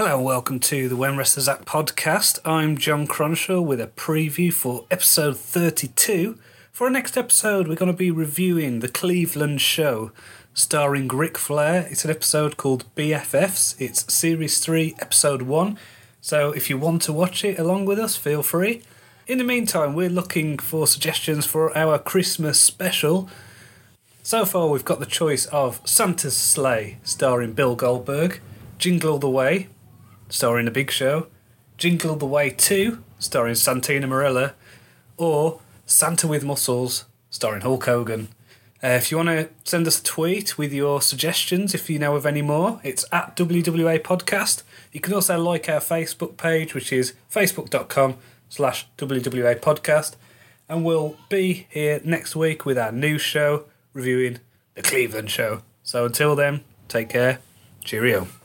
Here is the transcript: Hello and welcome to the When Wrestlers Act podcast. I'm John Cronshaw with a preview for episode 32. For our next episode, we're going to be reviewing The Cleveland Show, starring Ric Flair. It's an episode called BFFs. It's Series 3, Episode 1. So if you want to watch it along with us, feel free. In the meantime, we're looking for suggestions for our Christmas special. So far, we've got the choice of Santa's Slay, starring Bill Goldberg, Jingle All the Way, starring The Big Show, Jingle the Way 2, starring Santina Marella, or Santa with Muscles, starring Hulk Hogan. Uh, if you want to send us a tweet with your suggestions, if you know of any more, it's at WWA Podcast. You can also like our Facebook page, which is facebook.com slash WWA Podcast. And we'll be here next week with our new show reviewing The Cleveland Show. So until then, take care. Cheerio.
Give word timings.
Hello 0.00 0.16
and 0.16 0.24
welcome 0.24 0.58
to 0.60 0.88
the 0.88 0.96
When 0.96 1.18
Wrestlers 1.18 1.46
Act 1.46 1.66
podcast. 1.66 2.38
I'm 2.42 2.78
John 2.78 3.06
Cronshaw 3.06 3.62
with 3.62 3.82
a 3.82 3.86
preview 3.86 4.50
for 4.50 4.86
episode 4.90 5.36
32. 5.36 6.38
For 6.72 6.86
our 6.86 6.90
next 6.90 7.18
episode, 7.18 7.68
we're 7.68 7.74
going 7.74 7.92
to 7.92 7.98
be 7.98 8.10
reviewing 8.10 8.80
The 8.80 8.88
Cleveland 8.88 9.60
Show, 9.60 10.10
starring 10.54 11.06
Ric 11.06 11.36
Flair. 11.36 11.86
It's 11.90 12.06
an 12.06 12.10
episode 12.10 12.56
called 12.56 12.86
BFFs. 12.94 13.78
It's 13.78 14.10
Series 14.10 14.58
3, 14.60 14.94
Episode 15.00 15.42
1. 15.42 15.78
So 16.22 16.52
if 16.52 16.70
you 16.70 16.78
want 16.78 17.02
to 17.02 17.12
watch 17.12 17.44
it 17.44 17.58
along 17.58 17.84
with 17.84 17.98
us, 17.98 18.16
feel 18.16 18.42
free. 18.42 18.80
In 19.26 19.36
the 19.36 19.44
meantime, 19.44 19.92
we're 19.92 20.08
looking 20.08 20.58
for 20.58 20.86
suggestions 20.86 21.44
for 21.44 21.76
our 21.76 21.98
Christmas 21.98 22.58
special. 22.58 23.28
So 24.22 24.46
far, 24.46 24.68
we've 24.68 24.82
got 24.82 25.00
the 25.00 25.04
choice 25.04 25.44
of 25.48 25.78
Santa's 25.84 26.38
Slay, 26.38 26.96
starring 27.04 27.52
Bill 27.52 27.76
Goldberg, 27.76 28.40
Jingle 28.78 29.10
All 29.10 29.18
the 29.18 29.28
Way, 29.28 29.68
starring 30.30 30.64
The 30.64 30.70
Big 30.70 30.90
Show, 30.90 31.26
Jingle 31.76 32.16
the 32.16 32.26
Way 32.26 32.50
2, 32.50 33.02
starring 33.18 33.54
Santina 33.54 34.06
Marella, 34.06 34.54
or 35.16 35.60
Santa 35.84 36.26
with 36.26 36.44
Muscles, 36.44 37.04
starring 37.28 37.60
Hulk 37.60 37.84
Hogan. 37.84 38.28
Uh, 38.82 38.88
if 38.88 39.10
you 39.10 39.18
want 39.18 39.28
to 39.28 39.50
send 39.64 39.86
us 39.86 40.00
a 40.00 40.02
tweet 40.02 40.56
with 40.56 40.72
your 40.72 41.02
suggestions, 41.02 41.74
if 41.74 41.90
you 41.90 41.98
know 41.98 42.16
of 42.16 42.24
any 42.24 42.40
more, 42.40 42.80
it's 42.82 43.04
at 43.12 43.36
WWA 43.36 43.98
Podcast. 43.98 44.62
You 44.92 45.00
can 45.00 45.12
also 45.12 45.38
like 45.38 45.68
our 45.68 45.80
Facebook 45.80 46.38
page, 46.38 46.72
which 46.72 46.90
is 46.90 47.12
facebook.com 47.30 48.16
slash 48.48 48.86
WWA 48.96 49.60
Podcast. 49.60 50.16
And 50.66 50.84
we'll 50.84 51.16
be 51.28 51.66
here 51.68 52.00
next 52.04 52.34
week 52.34 52.64
with 52.64 52.78
our 52.78 52.92
new 52.92 53.18
show 53.18 53.64
reviewing 53.92 54.38
The 54.74 54.82
Cleveland 54.82 55.30
Show. 55.30 55.62
So 55.82 56.06
until 56.06 56.34
then, 56.34 56.62
take 56.88 57.10
care. 57.10 57.40
Cheerio. 57.84 58.39